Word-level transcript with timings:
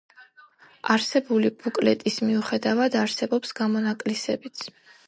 არსებული 0.93 1.51
ბუკლეტის 1.65 2.17
მიუხედავად 2.31 2.99
არსებობს 3.05 3.57
გამონაკლისებიც. 3.63 4.69